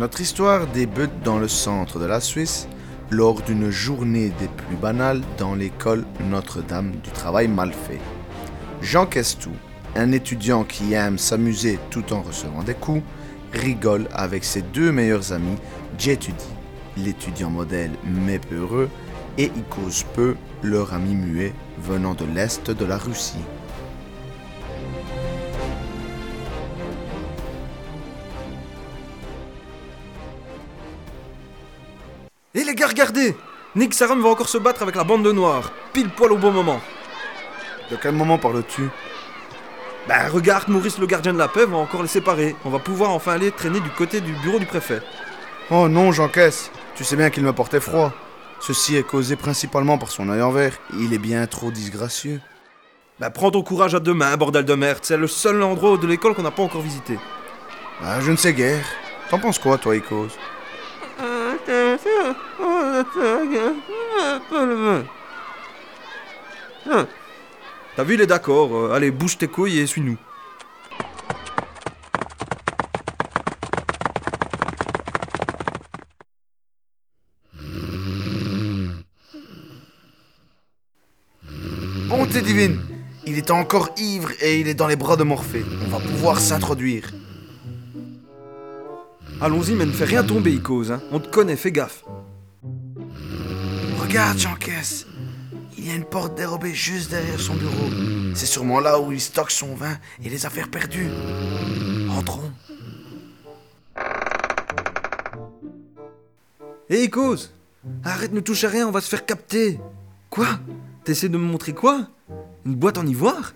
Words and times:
Notre 0.00 0.22
histoire 0.22 0.66
débute 0.66 1.22
dans 1.24 1.38
le 1.38 1.46
centre 1.46 1.98
de 1.98 2.06
la 2.06 2.20
Suisse 2.20 2.66
lors 3.10 3.42
d'une 3.42 3.68
journée 3.68 4.30
des 4.40 4.48
plus 4.48 4.76
banales 4.76 5.20
dans 5.36 5.54
l'école 5.54 6.06
Notre-Dame 6.30 6.92
du 7.04 7.10
travail 7.10 7.48
mal 7.48 7.70
fait. 7.74 8.00
Jean 8.80 9.04
Questou, 9.04 9.50
un 9.96 10.10
étudiant 10.12 10.64
qui 10.64 10.94
aime 10.94 11.18
s'amuser 11.18 11.78
tout 11.90 12.14
en 12.14 12.22
recevant 12.22 12.62
des 12.62 12.72
coups, 12.72 13.02
rigole 13.52 14.08
avec 14.14 14.44
ses 14.44 14.62
deux 14.62 14.90
meilleurs 14.90 15.34
amis, 15.34 15.58
Jetudi, 15.98 16.48
l'étudiant 16.96 17.50
modèle 17.50 17.92
mais 18.06 18.38
peureux, 18.38 18.88
et 19.36 19.52
Icos 19.54 20.06
Peu, 20.14 20.34
leur 20.62 20.94
ami 20.94 21.14
muet 21.14 21.52
venant 21.78 22.14
de 22.14 22.24
l'est 22.24 22.70
de 22.70 22.84
la 22.86 22.96
Russie. 22.96 23.44
Et 32.54 32.64
les 32.64 32.74
gars, 32.74 32.88
regardez 32.88 33.36
Nick 33.76 33.94
Sarum 33.94 34.20
va 34.20 34.30
encore 34.30 34.48
se 34.48 34.58
battre 34.58 34.82
avec 34.82 34.96
la 34.96 35.04
bande 35.04 35.22
de 35.22 35.30
noirs, 35.30 35.70
pile 35.92 36.10
poil 36.10 36.32
au 36.32 36.36
bon 36.36 36.50
moment. 36.50 36.80
De 37.90 37.96
quel 37.96 38.12
moment 38.12 38.38
parles-tu? 38.38 38.88
Ben 40.08 40.28
regarde, 40.28 40.68
Maurice 40.68 40.98
le 40.98 41.06
gardien 41.06 41.32
de 41.32 41.38
la 41.38 41.46
paix 41.46 41.66
va 41.66 41.76
encore 41.76 42.02
les 42.02 42.08
séparer. 42.08 42.56
On 42.64 42.70
va 42.70 42.80
pouvoir 42.80 43.10
enfin 43.10 43.34
aller 43.34 43.52
traîner 43.52 43.78
du 43.78 43.90
côté 43.90 44.20
du 44.20 44.32
bureau 44.32 44.58
du 44.58 44.66
préfet. 44.66 45.00
Oh 45.70 45.88
non, 45.88 46.10
j'encaisse. 46.10 46.72
Tu 46.96 47.04
sais 47.04 47.14
bien 47.14 47.30
qu'il 47.30 47.44
me 47.44 47.52
portait 47.52 47.78
froid. 47.78 48.12
Ceci 48.58 48.96
est 48.96 49.06
causé 49.06 49.36
principalement 49.36 49.98
par 49.98 50.10
son 50.10 50.28
œil 50.28 50.42
en 50.42 50.50
vert. 50.50 50.76
Il 50.98 51.14
est 51.14 51.18
bien 51.18 51.46
trop 51.46 51.70
disgracieux. 51.70 52.40
Ben 53.20 53.30
prends 53.30 53.52
ton 53.52 53.62
courage 53.62 53.94
à 53.94 54.00
deux 54.00 54.14
mains, 54.14 54.36
bordel 54.36 54.64
de 54.64 54.74
merde. 54.74 54.98
C'est 55.02 55.16
le 55.16 55.28
seul 55.28 55.62
endroit 55.62 55.96
de 55.96 56.06
l'école 56.08 56.34
qu'on 56.34 56.42
n'a 56.42 56.50
pas 56.50 56.64
encore 56.64 56.82
visité. 56.82 57.16
Ah, 58.02 58.20
je 58.20 58.32
ne 58.32 58.36
sais 58.36 58.54
guère. 58.54 58.84
T'en 59.28 59.38
penses 59.38 59.60
quoi, 59.60 59.78
toi, 59.78 59.94
Icos? 59.94 60.30
T'as 67.96 68.04
vu, 68.04 68.14
il 68.14 68.20
est 68.20 68.26
d'accord. 68.26 68.76
Euh, 68.76 68.92
allez, 68.92 69.10
bouge 69.10 69.38
tes 69.38 69.48
couilles 69.48 69.78
et 69.78 69.86
suis-nous. 69.86 70.16
Bonté 82.08 82.42
divine 82.42 82.80
Il 83.26 83.36
est 83.38 83.50
encore 83.50 83.90
ivre 83.96 84.30
et 84.40 84.60
il 84.60 84.68
est 84.68 84.74
dans 84.74 84.86
les 84.86 84.96
bras 84.96 85.16
de 85.16 85.24
Morphée. 85.24 85.64
On 85.84 85.88
va 85.88 85.98
pouvoir 85.98 86.38
s'introduire. 86.38 87.10
Allons-y, 89.42 89.72
mais 89.72 89.86
ne 89.86 89.92
fais 89.92 90.04
rien 90.04 90.22
tomber, 90.22 90.52
Icos. 90.52 90.90
Hein. 90.90 91.00
On 91.12 91.18
te 91.18 91.28
connaît, 91.28 91.56
fais 91.56 91.72
gaffe. 91.72 92.04
Regarde, 93.98 94.36
j'encaisse. 94.36 95.06
Il 95.78 95.88
y 95.88 95.90
a 95.90 95.94
une 95.94 96.04
porte 96.04 96.36
dérobée 96.36 96.74
juste 96.74 97.10
derrière 97.10 97.40
son 97.40 97.54
bureau. 97.54 97.88
C'est 98.34 98.44
sûrement 98.44 98.80
là 98.80 99.00
où 99.00 99.12
il 99.12 99.20
stocke 99.20 99.50
son 99.50 99.74
vin 99.74 99.96
et 100.22 100.28
les 100.28 100.44
affaires 100.44 100.68
perdues. 100.68 101.08
Entrons. 102.10 102.52
Hé, 106.90 107.04
Icos 107.04 107.50
Arrête, 108.04 108.32
ne 108.32 108.40
touche 108.40 108.64
à 108.64 108.68
rien, 108.68 108.88
on 108.88 108.90
va 108.90 109.00
se 109.00 109.08
faire 109.08 109.24
capter. 109.24 109.80
Quoi? 110.28 110.48
T'essaies 111.04 111.30
de 111.30 111.38
me 111.38 111.44
montrer 111.44 111.72
quoi? 111.72 112.08
Une 112.66 112.74
boîte 112.74 112.98
en 112.98 113.06
ivoire? 113.06 113.54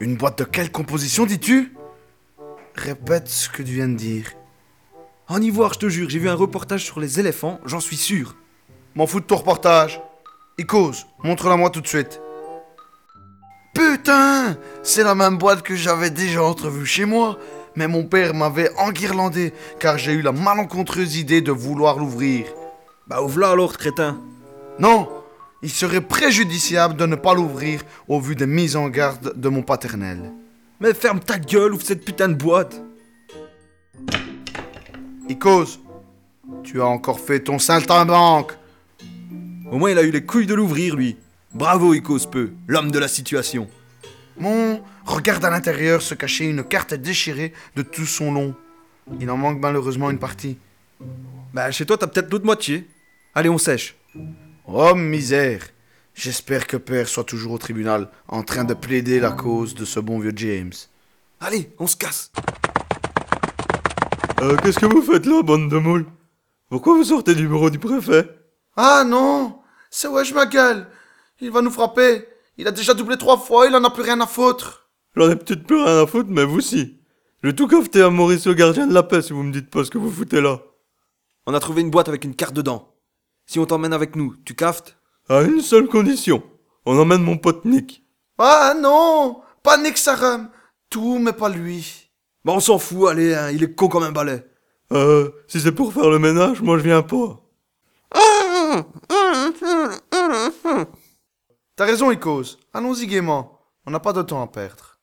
Une 0.00 0.16
boîte 0.16 0.40
de 0.40 0.44
quelle 0.44 0.70
composition 0.70 1.24
dis-tu? 1.24 1.74
Répète 2.74 3.28
ce 3.28 3.48
que 3.48 3.62
tu 3.62 3.72
viens 3.72 3.88
de 3.88 3.96
dire. 3.96 4.32
En 5.30 5.42
ivoire, 5.42 5.74
je 5.74 5.80
te 5.80 5.88
jure, 5.90 6.08
j'ai 6.08 6.18
vu 6.18 6.30
un 6.30 6.34
reportage 6.34 6.84
sur 6.84 7.00
les 7.00 7.20
éléphants, 7.20 7.60
j'en 7.66 7.80
suis 7.80 7.98
sûr. 7.98 8.34
M'en 8.94 9.06
fous 9.06 9.20
de 9.20 9.26
ton 9.26 9.36
reportage. 9.36 10.00
Icos, 10.56 11.06
montre-la 11.22 11.56
moi 11.56 11.68
tout 11.68 11.82
de 11.82 11.86
suite. 11.86 12.18
Putain 13.74 14.56
C'est 14.82 15.04
la 15.04 15.14
même 15.14 15.36
boîte 15.36 15.60
que 15.60 15.76
j'avais 15.76 16.08
déjà 16.08 16.42
entrevue 16.42 16.86
chez 16.86 17.04
moi, 17.04 17.38
mais 17.76 17.88
mon 17.88 18.04
père 18.04 18.32
m'avait 18.32 18.74
enguirlandé 18.78 19.52
car 19.78 19.98
j'ai 19.98 20.12
eu 20.12 20.22
la 20.22 20.32
malencontreuse 20.32 21.16
idée 21.16 21.42
de 21.42 21.52
vouloir 21.52 21.98
l'ouvrir. 21.98 22.46
Bah 23.06 23.22
ouvre-la 23.22 23.50
alors, 23.50 23.76
crétin. 23.76 24.18
Non 24.78 25.10
Il 25.62 25.70
serait 25.70 26.00
préjudiciable 26.00 26.96
de 26.96 27.04
ne 27.04 27.16
pas 27.16 27.34
l'ouvrir 27.34 27.82
au 28.08 28.18
vu 28.18 28.34
des 28.34 28.46
mises 28.46 28.76
en 28.76 28.88
garde 28.88 29.38
de 29.38 29.48
mon 29.50 29.62
paternel. 29.62 30.32
Mais 30.80 30.94
ferme 30.94 31.20
ta 31.20 31.38
gueule, 31.38 31.74
ouvre 31.74 31.84
cette 31.84 32.04
putain 32.04 32.28
de 32.28 32.34
boîte. 32.34 32.82
Icos, 35.28 35.78
tu 36.62 36.80
as 36.80 36.86
encore 36.86 37.20
fait 37.20 37.40
ton 37.40 37.58
saltimbanque. 37.58 38.52
Au 39.70 39.76
moins, 39.76 39.90
il 39.90 39.98
a 39.98 40.02
eu 40.02 40.10
les 40.10 40.24
couilles 40.24 40.46
de 40.46 40.54
l'ouvrir, 40.54 40.96
lui. 40.96 41.18
Bravo, 41.52 41.92
Icos 41.92 42.26
Peu, 42.30 42.52
l'homme 42.66 42.90
de 42.90 42.98
la 42.98 43.08
situation. 43.08 43.68
Mon, 44.38 44.82
regarde 45.04 45.44
à 45.44 45.50
l'intérieur 45.50 46.00
se 46.00 46.14
cacher 46.14 46.46
une 46.46 46.64
carte 46.64 46.94
déchirée 46.94 47.52
de 47.76 47.82
tout 47.82 48.06
son 48.06 48.32
long. 48.32 48.54
Il 49.20 49.30
en 49.30 49.36
manque 49.36 49.60
malheureusement 49.60 50.10
une 50.10 50.18
partie. 50.18 50.56
Bah, 51.52 51.70
chez 51.70 51.84
toi, 51.84 51.98
t'as 51.98 52.06
peut-être 52.06 52.30
l'autre 52.30 52.46
moitié. 52.46 52.86
Allez, 53.34 53.50
on 53.50 53.58
sèche. 53.58 53.96
Oh 54.66 54.94
misère 54.94 55.60
J'espère 56.14 56.66
que 56.66 56.76
Père 56.76 57.06
soit 57.06 57.24
toujours 57.24 57.52
au 57.52 57.58
tribunal, 57.58 58.08
en 58.28 58.42
train 58.42 58.64
de 58.64 58.74
plaider 58.74 59.20
la 59.20 59.30
cause 59.30 59.74
de 59.74 59.84
ce 59.84 60.00
bon 60.00 60.18
vieux 60.18 60.32
James. 60.34 60.72
Allez, 61.40 61.70
on 61.78 61.86
se 61.86 61.96
casse. 61.96 62.32
Euh, 64.42 64.56
qu'est-ce 64.62 64.78
que 64.78 64.86
vous 64.86 65.02
faites 65.02 65.26
là, 65.26 65.42
bande 65.42 65.68
de 65.70 65.78
moules? 65.78 66.06
Pourquoi 66.68 66.94
vous 66.94 67.04
sortez 67.04 67.34
du 67.34 67.48
bureau 67.48 67.70
du 67.70 67.78
préfet? 67.78 68.28
Ah 68.76 69.02
non 69.04 69.58
C'est 69.90 70.08
Wesh 70.08 70.32
ma 70.32 70.46
gueule 70.46 70.86
Il 71.40 71.50
va 71.50 71.60
nous 71.62 71.70
frapper 71.70 72.26
Il 72.56 72.68
a 72.68 72.70
déjà 72.70 72.94
doublé 72.94 73.16
trois 73.16 73.38
fois, 73.38 73.66
il 73.66 73.74
en 73.74 73.82
a 73.84 73.90
plus 73.90 74.02
rien 74.02 74.20
à 74.20 74.26
foutre 74.26 74.88
J'en 75.16 75.30
ai 75.30 75.36
peut-être 75.36 75.64
plus 75.66 75.82
rien 75.82 76.02
à 76.02 76.06
foutre, 76.06 76.30
mais 76.30 76.44
vous 76.44 76.60
si. 76.60 77.00
Je 77.42 77.48
vais 77.48 77.54
tout 77.54 77.66
cafeter 77.66 78.02
à 78.02 78.10
Maurice 78.10 78.46
le 78.46 78.54
gardien 78.54 78.86
de 78.86 78.94
la 78.94 79.02
paix 79.02 79.22
si 79.22 79.32
vous 79.32 79.42
me 79.42 79.52
dites 79.52 79.70
pas 79.70 79.84
ce 79.84 79.90
que 79.90 79.98
vous 79.98 80.10
foutez 80.10 80.40
là. 80.40 80.60
On 81.46 81.54
a 81.54 81.60
trouvé 81.60 81.80
une 81.80 81.90
boîte 81.90 82.08
avec 82.08 82.24
une 82.24 82.36
carte 82.36 82.54
dedans. 82.54 82.94
Si 83.46 83.58
on 83.58 83.66
t'emmène 83.66 83.92
avec 83.92 84.14
nous, 84.14 84.36
tu 84.44 84.54
caftes? 84.54 84.96
À 85.28 85.42
une 85.42 85.60
seule 85.60 85.88
condition. 85.88 86.42
On 86.84 86.98
emmène 86.98 87.22
mon 87.22 87.38
pote 87.38 87.64
Nick. 87.64 88.04
Ah 88.38 88.74
non 88.78 89.40
Pas 89.62 89.78
Nick 89.78 89.98
Sarum 89.98 90.48
Tout, 90.90 91.18
mais 91.18 91.32
pas 91.32 91.48
lui. 91.48 92.07
Bah, 92.44 92.52
on 92.54 92.60
s'en 92.60 92.78
fout, 92.78 93.08
allez, 93.08 93.34
hein, 93.34 93.50
il 93.50 93.64
est 93.64 93.74
con 93.74 93.88
comme 93.88 94.04
un 94.04 94.12
balai. 94.12 94.44
Euh, 94.92 95.30
si 95.48 95.60
c'est 95.60 95.72
pour 95.72 95.92
faire 95.92 96.08
le 96.08 96.18
ménage, 96.18 96.62
moi 96.62 96.78
je 96.78 96.84
viens 96.84 97.02
pas. 97.02 97.40
T'as 101.76 101.84
raison, 101.84 102.10
Icos. 102.10 102.58
Allons-y 102.72 103.06
gaiement. 103.06 103.60
On 103.86 103.90
n'a 103.90 104.00
pas 104.00 104.12
de 104.12 104.22
temps 104.22 104.42
à 104.42 104.46
perdre. 104.46 104.98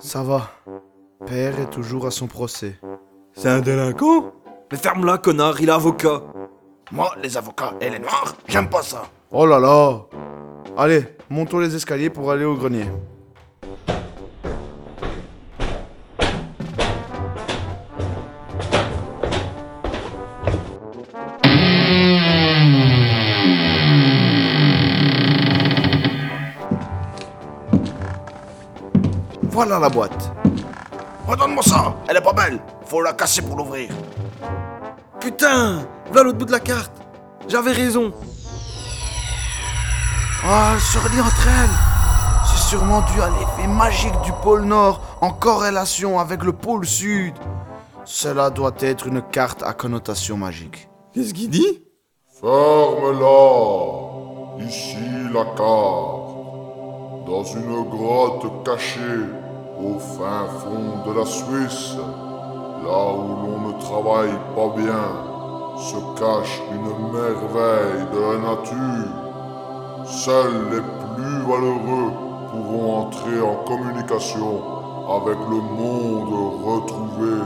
Ça 0.00 0.22
va. 0.22 0.50
Père 1.26 1.60
est 1.60 1.70
toujours 1.70 2.06
à 2.06 2.10
son 2.10 2.26
procès. 2.26 2.80
C'est 3.34 3.48
un 3.48 3.60
délinquant? 3.60 4.32
Mais 4.70 4.78
ferme-la, 4.78 5.18
connard, 5.18 5.60
il 5.60 5.68
est 5.68 5.72
avocat. 5.72 6.22
Moi, 6.90 7.14
les 7.22 7.36
avocats 7.36 7.74
et 7.80 7.90
les 7.90 7.98
noirs, 7.98 8.34
j'aime 8.48 8.68
pas 8.68 8.82
ça. 8.82 9.04
Oh 9.30 9.46
là 9.46 9.58
là 9.58 10.06
Allez, 10.76 11.04
montons 11.28 11.58
les 11.58 11.74
escaliers 11.76 12.08
pour 12.08 12.30
aller 12.30 12.46
au 12.46 12.56
grenier. 12.56 12.86
Voilà 29.42 29.78
la 29.78 29.90
boîte. 29.90 30.32
Redonne-moi 31.26 31.62
ça, 31.62 31.94
elle 32.08 32.16
est 32.16 32.22
pas 32.22 32.32
belle. 32.32 32.58
Faut 32.86 33.02
la 33.02 33.12
casser 33.12 33.42
pour 33.42 33.56
l'ouvrir. 33.56 33.90
Putain 35.20 35.86
Va 36.12 36.22
l'autre 36.22 36.38
bout 36.38 36.46
de 36.46 36.50
la 36.50 36.60
carte 36.60 36.92
J'avais 37.46 37.72
raison 37.72 38.12
Ah, 40.44 40.72
elle 40.74 40.80
se 40.80 40.98
relie 40.98 41.20
entre 41.20 41.46
elles. 41.46 41.70
C'est 42.44 42.68
sûrement 42.70 43.02
dû 43.02 43.22
à 43.22 43.30
l'effet 43.30 43.68
magique 43.68 44.20
du 44.22 44.32
pôle 44.42 44.64
Nord 44.64 45.00
en 45.20 45.30
corrélation 45.30 46.18
avec 46.18 46.42
le 46.42 46.52
pôle 46.52 46.84
Sud. 46.84 47.34
Cela 48.04 48.50
doit 48.50 48.74
être 48.80 49.06
une 49.06 49.22
carte 49.22 49.62
à 49.62 49.72
connotation 49.72 50.36
magique. 50.36 50.88
Qu'est-ce 51.14 51.32
qu'il 51.32 51.48
dit? 51.48 51.84
Ferme-la. 52.40 53.38
Ici 54.66 54.96
la 55.32 55.44
carte. 55.44 56.32
Dans 57.24 57.44
une 57.44 57.88
grotte 57.88 58.64
cachée 58.64 59.00
au 59.78 60.00
fin 60.00 60.48
fond 60.58 61.04
de 61.06 61.12
la 61.18 61.24
Suisse, 61.24 61.94
là 62.84 63.12
où 63.14 63.46
l'on 63.46 63.68
ne 63.68 63.80
travaille 63.80 64.36
pas 64.56 64.70
bien, 64.76 65.06
se 65.78 66.18
cache 66.18 66.60
une 66.72 67.12
merveille 67.12 68.06
de 68.12 68.20
la 68.20 68.38
nature. 68.38 69.21
Seuls 70.06 70.70
les 70.70 70.80
plus 70.80 71.40
valeureux 71.42 72.12
pourrons 72.50 72.96
entrer 73.00 73.40
en 73.40 73.56
communication 73.64 74.62
avec 75.08 75.38
le 75.38 75.56
monde 75.56 76.64
retrouvé. 76.64 77.40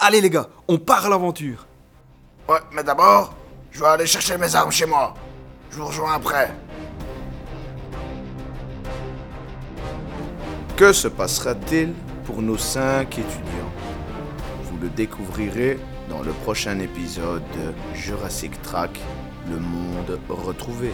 Allez 0.00 0.20
les 0.20 0.30
gars, 0.30 0.46
on 0.68 0.78
part 0.78 1.06
à 1.06 1.08
l'aventure. 1.08 1.66
Ouais, 2.48 2.60
mais 2.72 2.82
d'abord, 2.82 3.34
je 3.70 3.80
vais 3.80 3.86
aller 3.86 4.06
chercher 4.06 4.38
mes 4.38 4.54
armes 4.54 4.70
chez 4.70 4.86
moi. 4.86 5.12
Je 5.70 5.76
vous 5.76 5.86
rejoins 5.86 6.14
après. 6.14 6.50
Que 10.76 10.92
se 10.92 11.08
passera-t-il 11.08 11.92
pour 12.28 12.42
nos 12.42 12.58
cinq 12.58 13.18
étudiants 13.18 13.72
Vous 14.64 14.76
le 14.76 14.90
découvrirez 14.90 15.78
dans 16.10 16.22
le 16.22 16.32
prochain 16.32 16.78
épisode 16.78 17.42
de 17.54 17.96
Jurassic 17.96 18.60
Track, 18.60 19.00
le 19.48 19.58
monde 19.58 20.20
retrouvé. 20.28 20.92